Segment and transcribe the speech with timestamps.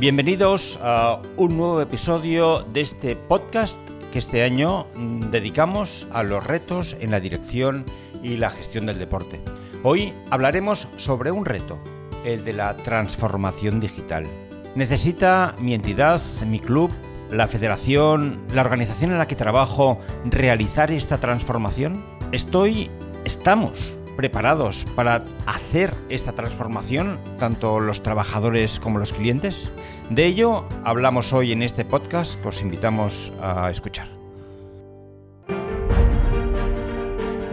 [0.00, 3.80] Bienvenidos a un nuevo episodio de este podcast
[4.12, 7.86] que este año mm, dedicamos a los retos en la dirección
[8.20, 9.40] y la gestión del deporte.
[9.84, 11.78] Hoy hablaremos sobre un reto,
[12.24, 14.26] el de la transformación digital.
[14.74, 16.90] ¿Necesita mi entidad, mi club,
[17.30, 22.04] la federación, la organización en la que trabajo realizar esta transformación?
[22.32, 22.90] Estoy,
[23.24, 29.70] estamos preparados para hacer esta transformación, tanto los trabajadores como los clientes?
[30.10, 34.08] De ello hablamos hoy en este podcast que os invitamos a escuchar.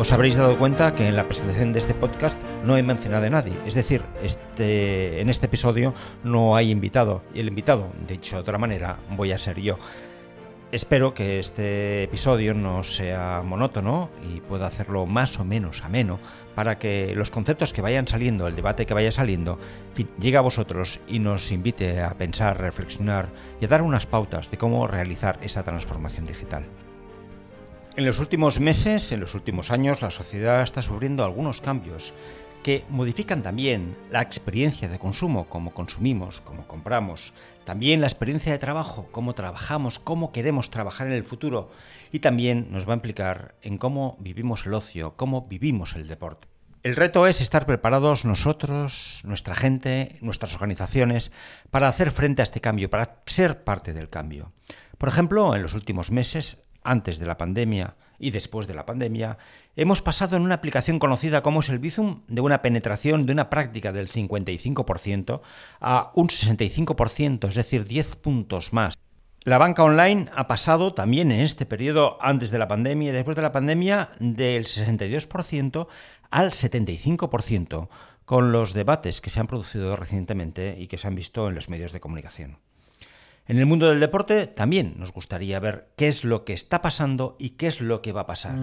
[0.02, 3.30] Os habréis dado cuenta que en la presentación de este podcast no he mencionado a
[3.30, 3.54] nadie.
[3.68, 5.94] Es decir, este, en este episodio
[6.24, 7.22] no hay invitado.
[7.36, 9.78] Y el invitado, dicho de otra manera, voy a ser yo.
[10.72, 16.18] Espero que este episodio no sea monótono y pueda hacerlo más o menos ameno
[16.56, 19.60] para que los conceptos que vayan saliendo, el debate que vaya saliendo,
[20.18, 23.28] llegue a vosotros y nos invite a pensar, reflexionar
[23.60, 26.64] y a dar unas pautas de cómo realizar esa transformación digital.
[27.98, 32.14] En los últimos meses, en los últimos años, la sociedad está sufriendo algunos cambios
[32.64, 38.60] que modifican también la experiencia de consumo, cómo consumimos, cómo compramos, también la experiencia de
[38.60, 41.72] trabajo, cómo trabajamos, cómo queremos trabajar en el futuro
[42.12, 46.48] y también nos va a implicar en cómo vivimos el ocio, cómo vivimos el deporte.
[46.84, 51.32] El reto es estar preparados nosotros, nuestra gente, nuestras organizaciones,
[51.70, 54.52] para hacer frente a este cambio, para ser parte del cambio.
[54.98, 59.38] Por ejemplo, en los últimos meses, antes de la pandemia y después de la pandemia,
[59.76, 63.92] hemos pasado en una aplicación conocida como el Bizum de una penetración de una práctica
[63.92, 65.42] del 55%
[65.82, 68.98] a un 65%, es decir, 10 puntos más.
[69.44, 73.36] La banca online ha pasado también en este periodo antes de la pandemia y después
[73.36, 75.88] de la pandemia del 62%
[76.30, 77.90] al 75%,
[78.26, 81.70] con los debates que se han producido recientemente y que se han visto en los
[81.70, 82.60] medios de comunicación.
[83.48, 87.36] En el mundo del deporte también nos gustaría ver qué es lo que está pasando
[87.40, 88.56] y qué es lo que va a pasar.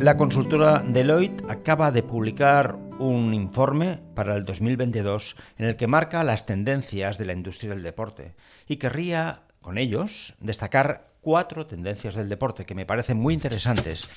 [0.00, 6.22] La consultora Deloitte acaba de publicar un informe para el 2022 en el que marca
[6.22, 8.34] las tendencias de la industria del deporte
[8.68, 14.10] y querría con ellos destacar cuatro tendencias del deporte que me parecen muy interesantes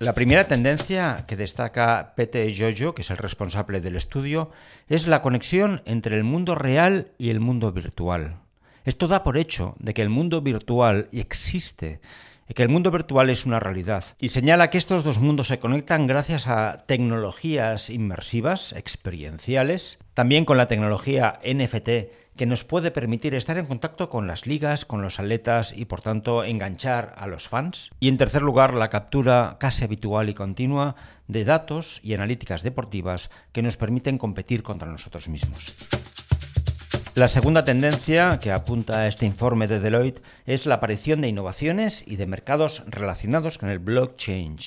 [0.00, 4.50] la primera tendencia que destaca Pete Jojo, que es el responsable del estudio,
[4.88, 8.36] es la conexión entre el mundo real y el mundo virtual.
[8.84, 12.00] Esto da por hecho de que el mundo virtual existe
[12.48, 14.04] y que el mundo virtual es una realidad.
[14.20, 20.56] Y señala que estos dos mundos se conectan gracias a tecnologías inmersivas, experienciales, también con
[20.56, 21.88] la tecnología NFT
[22.38, 26.00] que nos puede permitir estar en contacto con las ligas, con los atletas y por
[26.00, 27.90] tanto enganchar a los fans.
[28.00, 30.94] Y en tercer lugar, la captura casi habitual y continua
[31.26, 35.74] de datos y analíticas deportivas que nos permiten competir contra nosotros mismos.
[37.16, 42.04] La segunda tendencia que apunta a este informe de Deloitte es la aparición de innovaciones
[42.06, 44.58] y de mercados relacionados con el blockchain.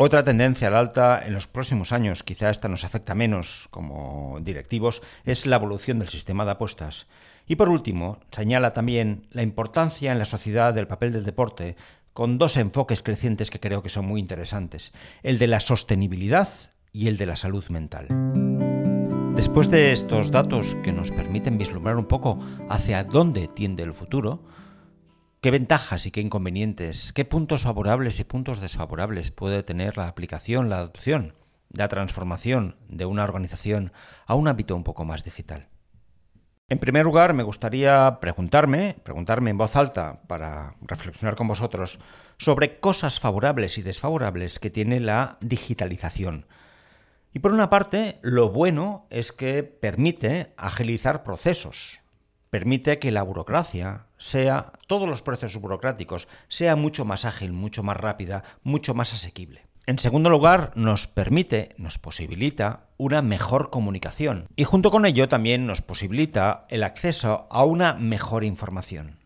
[0.00, 5.02] Otra tendencia al alta en los próximos años, quizá esta nos afecta menos como directivos,
[5.24, 7.08] es la evolución del sistema de apuestas.
[7.48, 11.74] Y por último, señala también la importancia en la sociedad del papel del deporte,
[12.12, 14.92] con dos enfoques crecientes que creo que son muy interesantes,
[15.24, 16.48] el de la sostenibilidad
[16.92, 18.06] y el de la salud mental.
[19.34, 22.38] Después de estos datos que nos permiten vislumbrar un poco
[22.68, 24.44] hacia dónde tiende el futuro,
[25.40, 30.68] ¿Qué ventajas y qué inconvenientes, qué puntos favorables y puntos desfavorables puede tener la aplicación,
[30.68, 31.34] la adopción,
[31.70, 33.92] la transformación de una organización
[34.26, 35.68] a un ámbito un poco más digital?
[36.68, 42.00] En primer lugar, me gustaría preguntarme, preguntarme en voz alta para reflexionar con vosotros
[42.36, 46.46] sobre cosas favorables y desfavorables que tiene la digitalización.
[47.32, 52.00] Y por una parte, lo bueno es que permite agilizar procesos,
[52.50, 57.96] permite que la burocracia sea, todos los procesos burocráticos, sea mucho más ágil, mucho más
[57.96, 59.68] rápida, mucho más asequible.
[59.86, 65.66] En segundo lugar, nos permite, nos posibilita una mejor comunicación y junto con ello también
[65.66, 69.16] nos posibilita el acceso a una mejor información.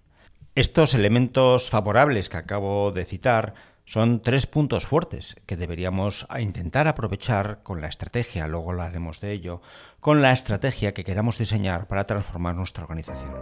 [0.55, 7.63] Estos elementos favorables que acabo de citar son tres puntos fuertes que deberíamos intentar aprovechar
[7.63, 9.61] con la estrategia, luego hablaremos de ello,
[10.01, 13.33] con la estrategia que queramos diseñar para transformar nuestra organización.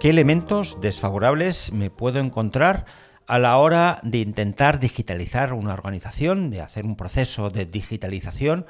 [0.00, 2.84] ¿Qué elementos desfavorables me puedo encontrar
[3.26, 8.66] a la hora de intentar digitalizar una organización, de hacer un proceso de digitalización?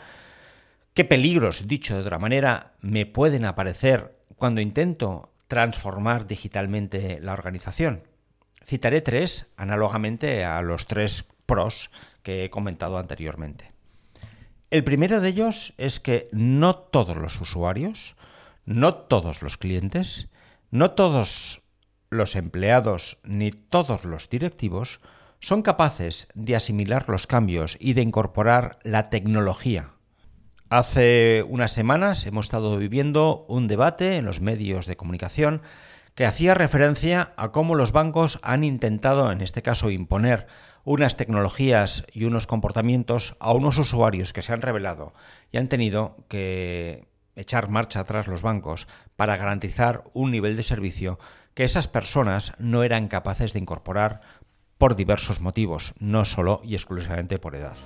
[0.95, 8.03] ¿Qué peligros, dicho de otra manera, me pueden aparecer cuando intento transformar digitalmente la organización?
[8.67, 11.91] Citaré tres, análogamente a los tres pros
[12.23, 13.73] que he comentado anteriormente.
[14.71, 18.17] El primero de ellos es que no todos los usuarios,
[18.65, 20.31] no todos los clientes,
[20.73, 21.63] no todos
[22.11, 25.01] los empleados ni todos los directivos
[25.39, 29.93] son capaces de asimilar los cambios y de incorporar la tecnología.
[30.69, 35.63] Hace unas semanas hemos estado viviendo un debate en los medios de comunicación
[36.17, 40.47] que hacía referencia a cómo los bancos han intentado, en este caso, imponer
[40.83, 45.13] unas tecnologías y unos comportamientos a unos usuarios que se han revelado
[45.53, 51.19] y han tenido que echar marcha atrás los bancos para garantizar un nivel de servicio
[51.53, 54.23] que esas personas no eran capaces de incorporar
[54.79, 57.77] por diversos motivos, no solo y exclusivamente por edad.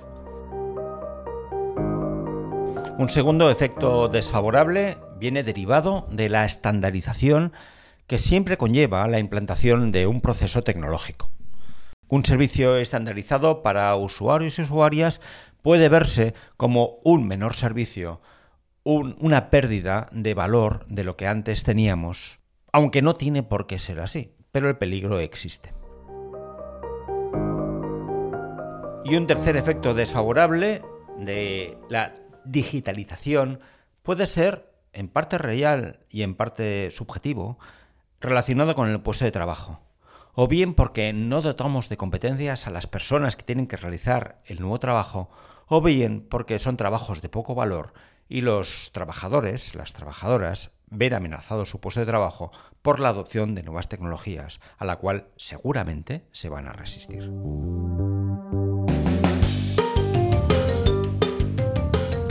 [2.97, 7.51] Un segundo efecto desfavorable viene derivado de la estandarización
[8.11, 11.31] que siempre conlleva la implantación de un proceso tecnológico.
[12.09, 15.21] Un servicio estandarizado para usuarios y usuarias
[15.61, 18.19] puede verse como un menor servicio,
[18.83, 22.41] una pérdida de valor de lo que antes teníamos,
[22.73, 25.73] aunque no tiene por qué ser así, pero el peligro existe.
[29.05, 30.81] Y un tercer efecto desfavorable
[31.17, 32.13] de la
[32.43, 33.61] digitalización
[34.03, 37.57] puede ser, en parte real y en parte subjetivo,
[38.21, 39.81] relacionado con el puesto de trabajo
[40.33, 44.59] o bien porque no dotamos de competencias a las personas que tienen que realizar el
[44.59, 45.29] nuevo trabajo,
[45.67, 47.93] o bien porque son trabajos de poco valor
[48.29, 52.51] y los trabajadores, las trabajadoras, ven amenazado su puesto de trabajo
[52.81, 57.31] por la adopción de nuevas tecnologías, a la cual seguramente se van a resistir.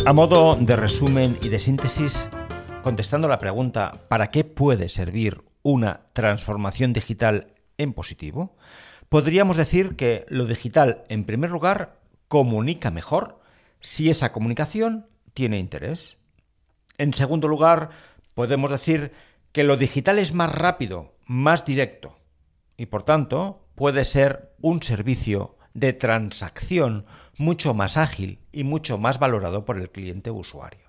[0.06, 2.30] A modo de resumen y de síntesis,
[2.82, 8.56] contestando la pregunta ¿para qué puede servir una transformación digital en positivo,
[9.08, 13.40] podríamos decir que lo digital, en primer lugar, comunica mejor
[13.80, 16.18] si esa comunicación tiene interés.
[16.98, 17.90] En segundo lugar,
[18.34, 19.12] podemos decir
[19.52, 22.18] que lo digital es más rápido, más directo
[22.76, 29.18] y por tanto puede ser un servicio de transacción mucho más ágil y mucho más
[29.18, 30.88] valorado por el cliente usuario.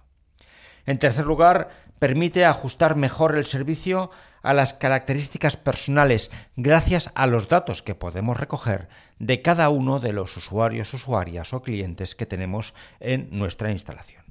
[0.85, 1.69] En tercer lugar,
[2.00, 4.09] permite ajustar mejor el servicio
[4.42, 8.90] a las características personales gracias a los datos que podemos recoger
[9.20, 14.24] de cada uno de los usuarios, usuarias o clientes que tenemos en nuestra instalación.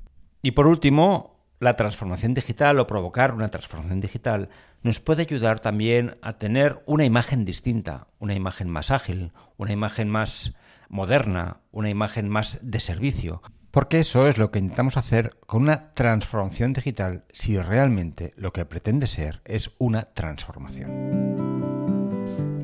[0.42, 4.48] Y por último, la transformación digital o provocar una transformación digital
[4.82, 10.08] nos puede ayudar también a tener una imagen distinta, una imagen más ágil, una imagen
[10.08, 10.54] más
[10.88, 15.94] moderna, una imagen más de servicio, porque eso es lo que intentamos hacer con una
[15.94, 21.70] transformación digital si realmente lo que pretende ser es una transformación.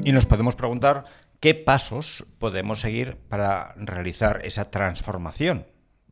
[0.05, 1.05] Y nos podemos preguntar
[1.41, 5.67] qué pasos podemos seguir para realizar esa transformación,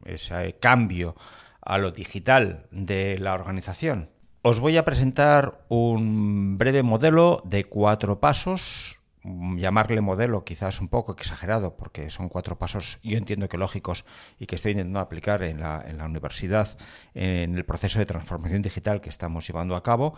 [0.04, 1.16] ese cambio
[1.60, 4.10] a lo digital de la organización.
[4.42, 11.12] Os voy a presentar un breve modelo de cuatro pasos llamarle modelo quizás un poco
[11.12, 14.04] exagerado, porque son cuatro pasos, yo entiendo que lógicos
[14.38, 16.76] y que estoy intentando aplicar en la, en la universidad
[17.14, 20.14] en el proceso de transformación digital que estamos llevando a cabo,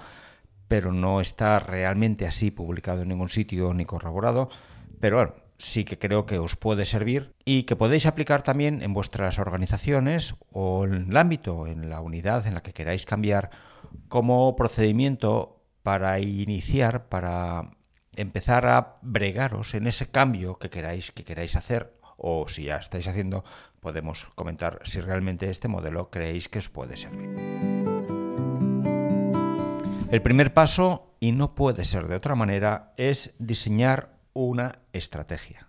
[0.68, 4.50] pero no está realmente así publicado en ningún sitio ni corroborado.
[5.00, 8.92] Pero bueno, sí que creo que os puede servir y que podéis aplicar también en
[8.92, 13.50] vuestras organizaciones o en el ámbito, en la unidad en la que queráis cambiar
[14.08, 17.75] como procedimiento para iniciar, para
[18.16, 23.06] empezar a bregaros en ese cambio que queráis, que queráis hacer o si ya estáis
[23.06, 23.44] haciendo,
[23.80, 27.30] podemos comentar si realmente este modelo creéis que os puede servir.
[30.10, 35.68] El primer paso, y no puede ser de otra manera, es diseñar una estrategia.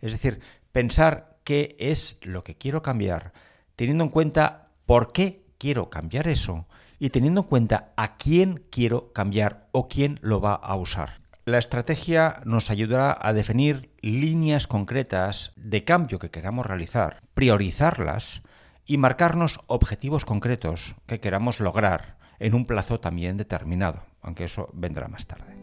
[0.00, 0.40] Es decir,
[0.72, 3.32] pensar qué es lo que quiero cambiar,
[3.76, 6.66] teniendo en cuenta por qué quiero cambiar eso
[6.98, 11.19] y teniendo en cuenta a quién quiero cambiar o quién lo va a usar.
[11.50, 18.42] La estrategia nos ayudará a definir líneas concretas de cambio que queramos realizar, priorizarlas
[18.86, 25.08] y marcarnos objetivos concretos que queramos lograr en un plazo también determinado, aunque eso vendrá
[25.08, 25.56] más tarde.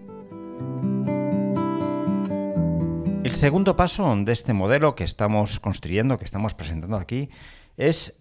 [3.23, 7.29] El segundo paso de este modelo que estamos construyendo, que estamos presentando aquí,
[7.77, 8.19] es,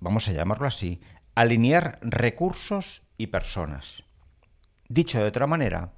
[0.00, 1.00] vamos a llamarlo así,
[1.34, 4.02] alinear recursos y personas.
[4.86, 5.94] Dicho de otra manera,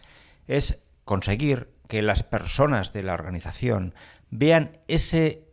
[0.46, 3.94] es conseguir que las personas de la organización
[4.28, 5.48] vean ese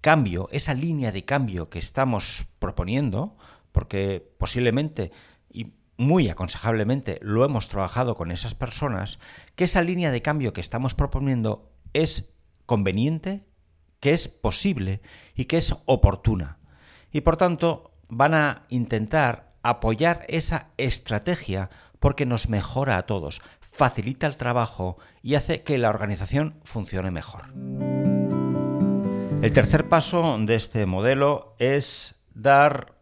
[0.00, 3.36] cambio, esa línea de cambio que estamos proponiendo,
[3.72, 5.10] porque posiblemente
[5.52, 9.18] y muy aconsejablemente lo hemos trabajado con esas personas,
[9.56, 12.32] que esa línea de cambio que estamos proponiendo es
[12.64, 13.44] conveniente,
[13.98, 15.02] que es posible
[15.34, 16.60] y que es oportuna.
[17.10, 23.42] y por tanto van a intentar apoyar esa estrategia porque nos mejora a todos,
[23.80, 27.44] facilita el trabajo y hace que la organización funcione mejor.
[29.40, 32.98] El tercer paso de este modelo es dar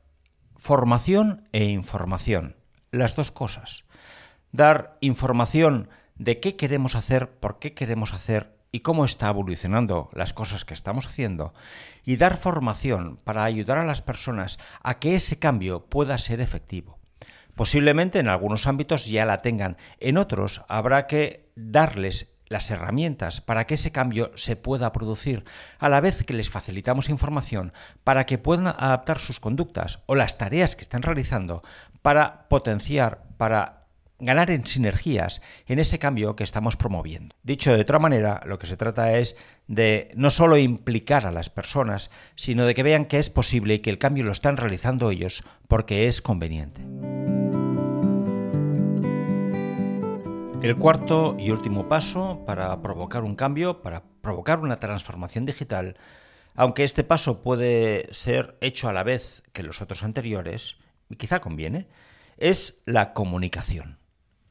[0.56, 2.54] formación e información,
[2.92, 3.87] las dos cosas.
[4.52, 10.32] Dar información de qué queremos hacer, por qué queremos hacer y cómo está evolucionando las
[10.32, 11.54] cosas que estamos haciendo
[12.04, 16.98] y dar formación para ayudar a las personas a que ese cambio pueda ser efectivo.
[17.59, 23.67] Posiblemente en algunos ámbitos ya la tengan, en otros habrá que darles las herramientas para
[23.67, 25.43] que ese cambio se pueda producir,
[25.81, 27.73] a la vez que les facilitamos información
[28.05, 31.65] para que puedan adaptar sus conductas o las tareas que están realizando
[32.00, 33.88] para potenciar, para
[34.21, 37.35] ganar en sinergias en ese cambio que estamos promoviendo.
[37.43, 39.35] Dicho de otra manera, lo que se trata es
[39.67, 43.79] de no solo implicar a las personas, sino de que vean que es posible y
[43.81, 46.83] que el cambio lo están realizando ellos porque es conveniente.
[50.61, 55.97] El cuarto y último paso para provocar un cambio, para provocar una transformación digital,
[56.57, 60.77] aunque este paso puede ser hecho a la vez que los otros anteriores,
[61.09, 61.87] y quizá conviene,
[62.38, 63.99] es la comunicación.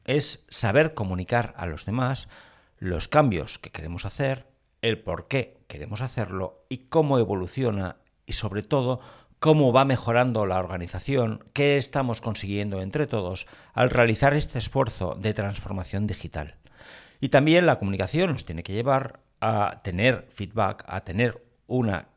[0.04, 2.30] Es saber comunicar a los demás
[2.78, 4.46] los cambios que queremos hacer,
[4.80, 9.00] el por qué queremos hacerlo y cómo evoluciona y sobre todo
[9.38, 15.34] cómo va mejorando la organización, qué estamos consiguiendo entre todos al realizar este esfuerzo de
[15.34, 16.56] transformación digital.
[17.20, 22.08] Y también la comunicación nos tiene que llevar a tener feedback, a tener una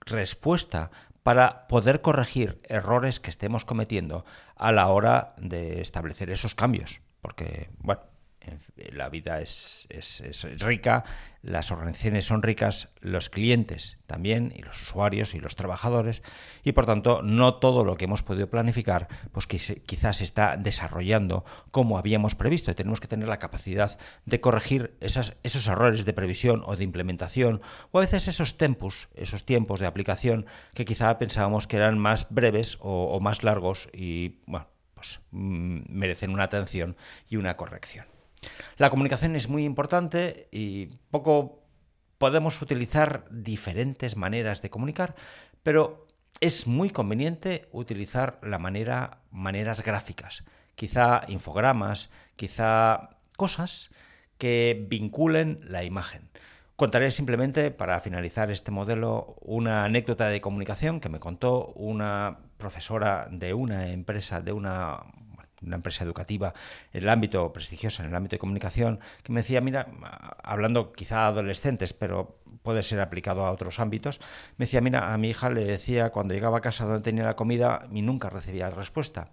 [0.00, 0.90] respuesta
[1.22, 4.24] para poder corregir errores que estemos cometiendo
[4.56, 8.02] a la hora de establecer esos cambios porque, bueno,
[8.92, 9.86] la vida es,
[10.58, 11.04] rica,
[11.42, 16.22] las organizaciones son ricas, los clientes también, y los usuarios y los trabajadores,
[16.62, 21.44] y por tanto no todo lo que hemos podido planificar, pues quizás se está desarrollando
[21.70, 26.62] como habíamos previsto, y tenemos que tener la capacidad de corregir esos errores de previsión
[26.64, 31.66] o de implementación, o a veces esos tempos, esos tiempos de aplicación que quizá pensábamos
[31.66, 34.68] que eran más breves o, o más largos, y bueno,
[35.02, 36.96] pues, mm, merecen una atención
[37.28, 38.11] y una corrección.
[38.76, 41.62] La comunicación es muy importante y poco
[42.18, 45.14] podemos utilizar diferentes maneras de comunicar,
[45.62, 46.06] pero
[46.40, 50.44] es muy conveniente utilizar la manera, maneras gráficas,
[50.74, 53.90] quizá infogramas, quizá cosas
[54.38, 56.30] que vinculen la imagen.
[56.76, 63.28] Contaré simplemente, para finalizar este modelo, una anécdota de comunicación que me contó una profesora
[63.30, 65.04] de una empresa, de una
[65.64, 66.54] una empresa educativa
[66.92, 69.88] en el ámbito prestigioso, en el ámbito de comunicación, que me decía, mira,
[70.42, 74.20] hablando quizá adolescentes, pero puede ser aplicado a otros ámbitos,
[74.56, 77.36] me decía, mira, a mi hija le decía cuando llegaba a casa donde tenía la
[77.36, 79.28] comida y nunca recibía respuesta.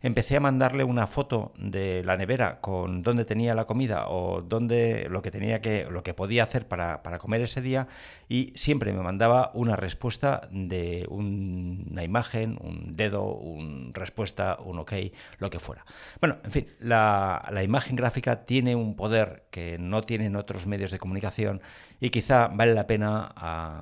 [0.00, 5.06] Empecé a mandarle una foto de la nevera con dónde tenía la comida o dónde
[5.08, 7.88] lo que tenía que, lo que podía hacer para, para comer ese día
[8.28, 14.92] y siempre me mandaba una respuesta de una imagen, un dedo, una respuesta, un ok,
[15.38, 15.84] lo que fuera.
[16.20, 20.90] Bueno, en fin, la, la imagen gráfica tiene un poder que no tienen otros medios
[20.90, 21.62] de comunicación
[22.00, 23.30] y quizá vale la pena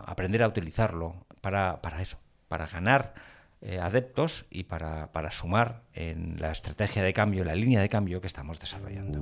[0.06, 3.14] aprender a utilizarlo para, eso, para ganar
[3.60, 8.26] eh, adeptos y para, sumar en la estrategia de cambio, la línea de cambio que
[8.26, 9.20] estamos desarrollando.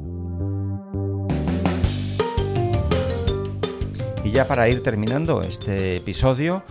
[4.25, 6.63] Y ya para ir terminando este episodio,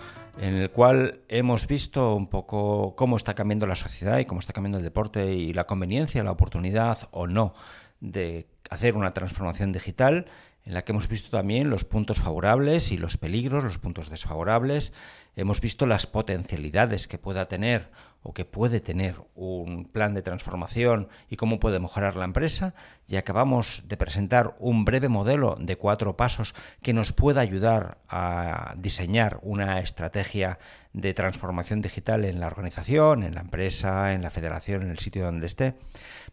[0.42, 4.52] en el cual hemos visto un poco cómo está cambiando la sociedad y cómo está
[4.52, 7.54] cambiando el deporte y la conveniencia, la oportunidad o no
[8.00, 10.26] de hacer una transformación digital
[10.66, 14.94] en la que hemos visto también los puntos favorables y los peligros, los puntos desfavorables.
[15.36, 17.90] Hemos visto las potencialidades que pueda tener
[18.22, 22.74] o que puede tener un plan de transformación y cómo puede mejorar la empresa.
[23.08, 28.74] Y acabamos de presentar un breve modelo de cuatro pasos que nos pueda ayudar a
[28.78, 30.60] diseñar una estrategia
[30.92, 35.26] de transformación digital en la organización, en la empresa, en la federación, en el sitio
[35.26, 35.76] donde esté.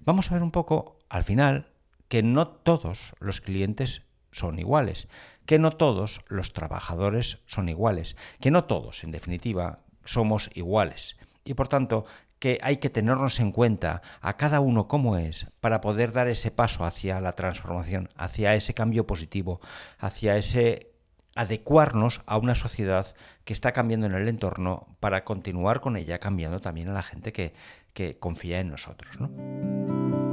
[0.00, 1.68] Vamos a ver un poco al final
[2.08, 4.05] que no todos los clientes
[4.36, 5.08] son iguales,
[5.46, 11.16] que no todos los trabajadores son iguales, que no todos, en definitiva, somos iguales.
[11.44, 12.04] Y por tanto,
[12.38, 16.50] que hay que tenernos en cuenta a cada uno como es para poder dar ese
[16.50, 19.60] paso hacia la transformación, hacia ese cambio positivo,
[19.98, 20.92] hacia ese
[21.34, 23.14] adecuarnos a una sociedad
[23.44, 27.32] que está cambiando en el entorno para continuar con ella cambiando también a la gente
[27.32, 27.54] que,
[27.92, 29.20] que confía en nosotros.
[29.20, 30.25] ¿no?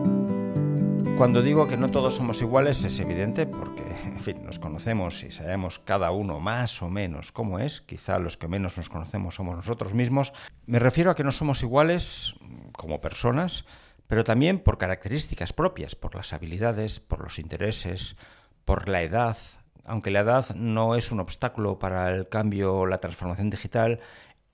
[1.18, 5.30] Cuando digo que no todos somos iguales es evidente porque, en fin, nos conocemos y
[5.30, 7.82] sabemos cada uno más o menos cómo es.
[7.82, 10.34] Quizá los que menos nos conocemos somos nosotros mismos.
[10.66, 12.36] Me refiero a que no somos iguales
[12.72, 13.66] como personas,
[14.08, 18.18] pero también por características propias, por las habilidades, por los intereses,
[18.66, 19.38] por la edad.
[19.86, 24.00] Aunque la edad no es un obstáculo para el cambio o la transformación digital,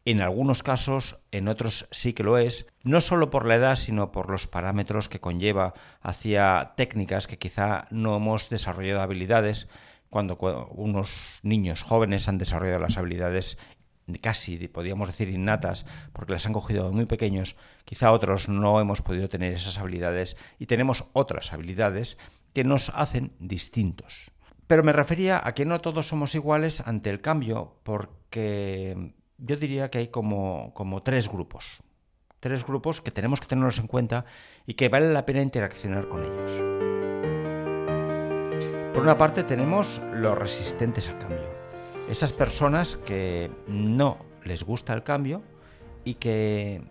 [0.06, 4.12] en algunos casos, en otros sí que lo es, no solo por la edad, sino
[4.12, 9.68] por los parámetros que conlleva hacia técnicas que quizá no hemos desarrollado habilidades
[10.10, 10.38] cuando
[10.72, 13.58] unos niños jóvenes han desarrollado las habilidades
[14.22, 19.30] casi, podríamos decir, innatas, porque las han cogido muy pequeños, quizá otros no hemos podido
[19.30, 22.18] tener esas habilidades y tenemos otras habilidades
[22.54, 24.32] que nos hacen distintos.
[24.66, 29.90] Pero me refería a que no todos somos iguales ante el cambio, porque yo diría
[29.90, 31.82] que hay como, como tres grupos.
[32.40, 34.26] Tres grupos que tenemos que tenerlos en cuenta
[34.66, 36.52] y que vale la pena interaccionar con ellos.
[38.94, 41.50] Por una parte tenemos los resistentes al cambio.
[42.10, 45.44] Esas personas que no les gusta el cambio
[46.04, 46.82] y que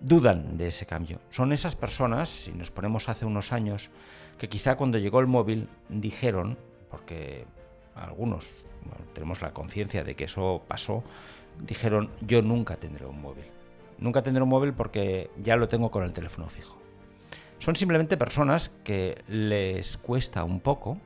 [0.00, 1.20] dudan de ese cambio.
[1.30, 3.90] Son esas personas, si nos ponemos hace unos años,
[4.38, 6.58] que quizá cuando llegó el móvil dijeron,
[6.90, 7.46] porque
[7.94, 8.66] algunos
[9.12, 11.04] tenemos la conciencia de que eso pasó,
[11.60, 13.44] dijeron yo nunca tendré un móvil.
[13.98, 16.78] Nunca tendré un móvil porque ya lo tengo con el teléfono fijo.
[17.58, 20.98] Son simplemente personas que les cuesta un poco,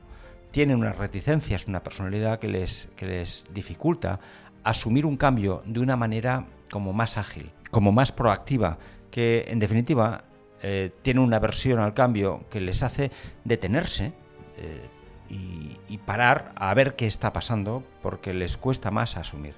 [0.51, 4.19] tienen unas reticencias, una personalidad que les, que les dificulta
[4.63, 8.77] asumir un cambio de una manera como más ágil, como más proactiva,
[9.11, 10.25] que en definitiva
[10.61, 13.11] eh, tiene una versión al cambio que les hace
[13.45, 14.11] detenerse
[14.57, 14.89] eh,
[15.29, 19.53] y parar a ver qué está pasando porque les cuesta más asumir.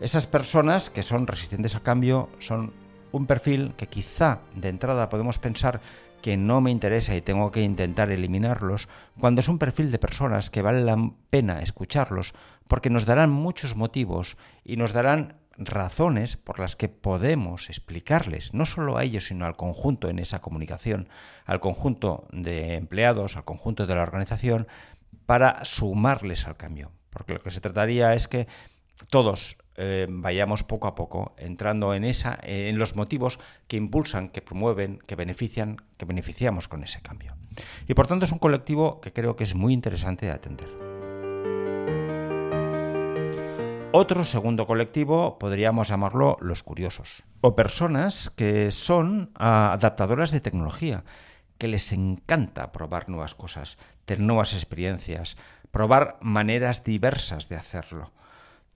[0.00, 2.72] Esas personas que son resistentes al cambio son
[3.12, 5.80] un perfil que quizá de entrada podemos pensar
[6.20, 8.88] que no me interesa y tengo que intentar eliminarlos,
[9.20, 10.96] cuando es un perfil de personas que vale la
[11.30, 12.34] pena escucharlos,
[12.66, 18.66] porque nos darán muchos motivos y nos darán razones por las que podemos explicarles, no
[18.66, 21.08] solo a ellos, sino al conjunto en esa comunicación,
[21.44, 24.66] al conjunto de empleados, al conjunto de la organización,
[25.26, 26.90] para sumarles al cambio.
[27.10, 28.48] Porque lo que se trataría es que
[29.10, 34.40] todos eh, vayamos poco a poco entrando en esa, en los motivos que impulsan, que
[34.40, 37.34] promueven, que benefician, que beneficiamos con ese cambio.
[37.88, 40.68] Y por tanto es un colectivo que creo que es muy interesante de atender.
[43.92, 51.04] Otro segundo colectivo podríamos llamarlo los curiosos, o personas que son ah, adaptadoras de tecnología,
[51.58, 55.36] que les encanta probar nuevas cosas, tener nuevas experiencias,
[55.70, 58.10] probar maneras diversas de hacerlo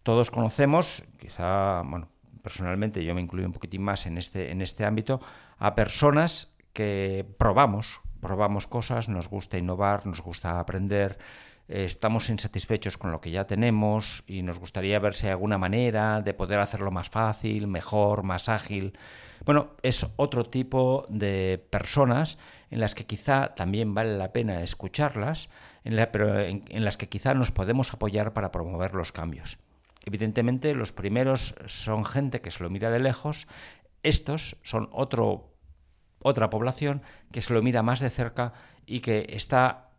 [0.09, 2.09] todos conocemos, quizá, bueno,
[2.43, 5.21] personalmente yo me incluyo un poquitín más en este, en este ámbito,
[5.59, 11.19] a personas que probamos, probamos cosas, nos gusta innovar, nos gusta aprender,
[11.69, 16.23] estamos insatisfechos con lo que ya tenemos y nos gustaría ver si hay alguna manera
[16.23, 18.97] de poder hacerlo más fácil, mejor, más ágil.
[19.45, 22.39] Bueno, es otro tipo de personas
[22.71, 25.51] en las que quizá también vale la pena escucharlas,
[25.85, 29.59] pero en las que quizá nos podemos apoyar para promover los cambios.
[30.09, 33.47] Evidentemente, los primeros son gente que se lo mira de lejos,
[34.03, 35.53] estos son otro,
[36.21, 38.55] otra población que se lo mira más de cerca
[38.87, 39.91] y que está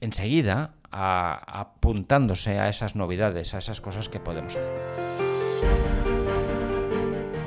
[0.00, 4.72] enseguida apuntándose a esas novedades, a esas cosas que podemos hacer.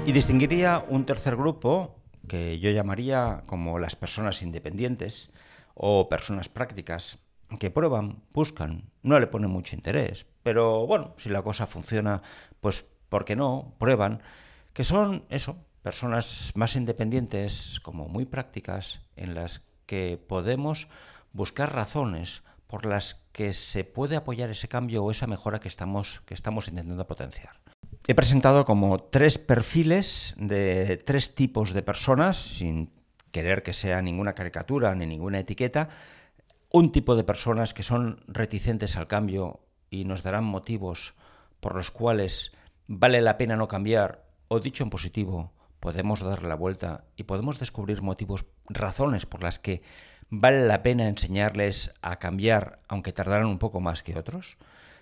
[0.05, 1.95] Y distinguiría un tercer grupo
[2.27, 5.31] que yo llamaría como las personas independientes
[5.73, 11.41] o personas prácticas que prueban, buscan, no le ponen mucho interés, pero bueno, si la
[11.41, 12.21] cosa funciona,
[12.59, 13.75] pues ¿por qué no?
[13.77, 14.21] Prueban,
[14.73, 20.87] que son eso, personas más independientes, como muy prácticas, en las que podemos
[21.33, 26.21] buscar razones por las que se puede apoyar ese cambio o esa mejora que estamos,
[26.25, 27.59] que estamos intentando potenciar.
[28.07, 32.89] He presentado como tres perfiles de tres tipos de personas, sin
[33.31, 35.89] querer que sea ninguna caricatura ni ninguna etiqueta,
[36.71, 41.15] un tipo de personas que son reticentes al cambio y nos darán motivos
[41.59, 42.53] por los cuales
[42.87, 47.59] vale la pena no cambiar, o dicho en positivo, podemos darle la vuelta y podemos
[47.59, 49.81] descubrir motivos, razones por las que
[50.29, 54.57] vale la pena enseñarles a cambiar, aunque tardaran un poco más que otros.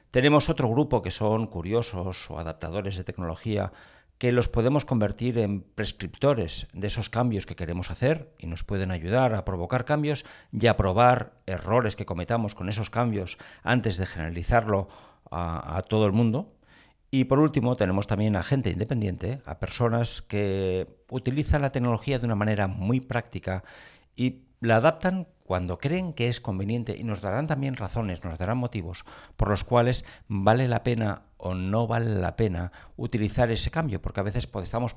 [0.09, 3.71] Tenemos otro grupo que son curiosos o adaptadores de tecnología
[4.19, 8.91] que los podemos convertir en prescriptores de esos cambios que queremos hacer y nos pueden
[8.91, 14.05] ayudar a provocar cambios y a probar errores que cometamos con esos cambios antes de
[14.05, 14.89] generalizarlo
[15.31, 16.53] a, todo el mundo.
[17.11, 22.25] Y por último, tenemos también a gente independiente, a personas que utilizan la tecnología de
[22.25, 23.63] una manera muy práctica
[24.17, 28.59] y la adaptan cuando creen que es conveniente y nos darán también razones, nos darán
[28.59, 29.03] motivos
[29.35, 34.19] por los cuales vale la pena o no vale la pena utilizar ese cambio, porque
[34.19, 34.95] a veces pues, estamos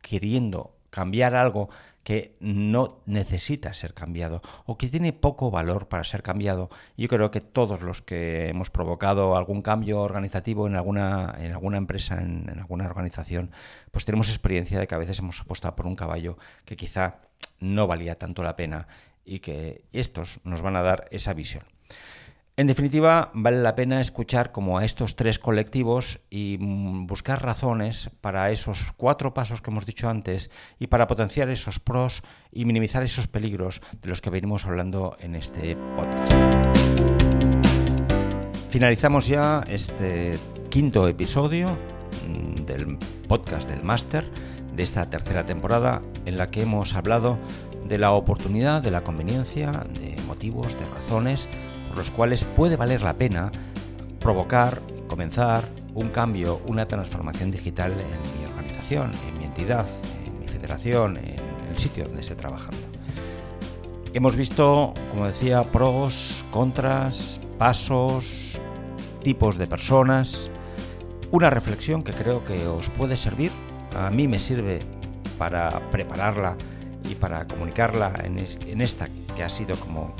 [0.00, 1.70] queriendo cambiar algo
[2.04, 6.70] que no necesita ser cambiado o que tiene poco valor para ser cambiado.
[6.96, 11.78] Yo creo que todos los que hemos provocado algún cambio organizativo en alguna, en alguna
[11.78, 13.50] empresa, en, en alguna organización,
[13.90, 17.22] pues tenemos experiencia de que a veces hemos apostado por un caballo que quizá
[17.58, 18.86] no valía tanto la pena
[19.30, 21.62] y que estos nos van a dar esa visión.
[22.56, 28.10] En definitiva, vale la pena escuchar como a estos tres colectivos y mm, buscar razones
[28.20, 33.02] para esos cuatro pasos que hemos dicho antes y para potenciar esos pros y minimizar
[33.02, 36.34] esos peligros de los que venimos hablando en este podcast.
[38.68, 40.38] Finalizamos ya este
[40.68, 41.78] quinto episodio
[42.28, 44.30] mm, del podcast del máster
[44.74, 47.38] de esta tercera temporada en la que hemos hablado
[47.90, 51.48] de la oportunidad, de la conveniencia, de motivos, de razones
[51.88, 53.50] por los cuales puede valer la pena
[54.20, 59.88] provocar, comenzar un cambio, una transformación digital en mi organización, en mi entidad,
[60.24, 62.78] en mi federación, en el sitio donde esté trabajando.
[64.14, 68.60] Hemos visto, como decía, pros, contras, pasos,
[69.24, 70.48] tipos de personas,
[71.32, 73.50] una reflexión que creo que os puede servir,
[73.96, 74.80] a mí me sirve
[75.38, 76.56] para prepararla
[77.10, 80.12] y para comunicarla en, esta que ha sido como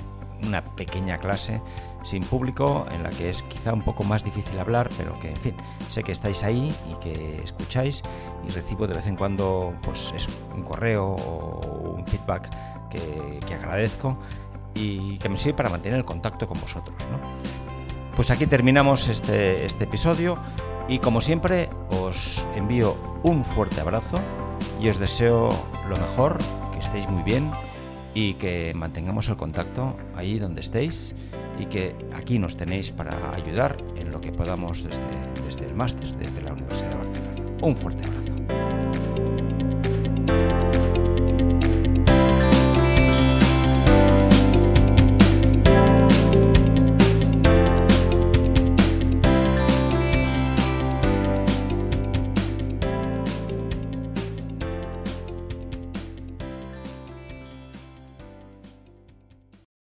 [0.42, 1.60] una pequeña clase
[2.02, 5.36] sin público en la que es quizá un poco más difícil hablar, pero que en
[5.36, 5.54] fin,
[5.88, 8.02] sé que estáis ahí y que escucháis
[8.48, 12.48] y recibo de vez en cuando pues eso, un correo o un feedback
[12.88, 14.18] que, que agradezco
[14.74, 16.96] y que me sirve para mantener el contacto con vosotros.
[17.10, 17.20] ¿no?
[18.16, 20.38] Pues aquí terminamos este, este episodio
[20.88, 24.20] y como siempre os envío un fuerte abrazo
[24.80, 25.50] y os deseo
[25.88, 26.38] lo mejor
[26.80, 27.50] estéis muy bien
[28.14, 31.14] y que mantengamos el contacto ahí donde estéis
[31.58, 35.02] y que aquí nos tenéis para ayudar en lo que podamos desde,
[35.46, 37.42] desde el máster, desde la Universidad de Barcelona.
[37.62, 38.79] Un fuerte abrazo.